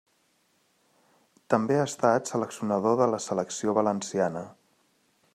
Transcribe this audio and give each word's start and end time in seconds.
També 1.53 1.77
ha 1.79 1.83
estat 1.89 2.31
seleccionador 2.31 2.97
de 3.01 3.07
la 3.15 3.19
selecció 3.27 3.75
valenciana. 3.81 4.43